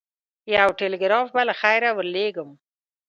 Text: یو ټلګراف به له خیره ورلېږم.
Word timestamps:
یو 0.55 0.69
ټلګراف 0.79 1.27
به 1.35 1.41
له 1.49 1.53
خیره 1.61 1.89
ورلېږم. 1.93 2.49